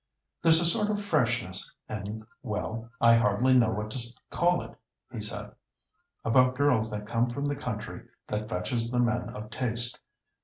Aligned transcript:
"There's 0.41 0.59
a 0.59 0.65
sort 0.65 0.89
of 0.89 0.99
freshness, 0.99 1.71
and, 1.87 2.25
well, 2.41 2.89
I 2.99 3.13
hardly 3.13 3.53
know 3.53 3.69
what 3.69 3.91
to 3.91 4.03
call 4.31 4.63
it," 4.63 4.75
he 5.11 5.19
said, 5.21 5.51
"about 6.25 6.55
girls 6.57 6.89
that 6.89 7.05
come 7.05 7.29
from 7.29 7.45
the 7.45 7.55
country 7.55 8.07
that 8.25 8.49
fetches 8.49 8.89
the 8.89 8.97
men 8.97 9.29
of 9.29 9.51
taste. 9.51 9.99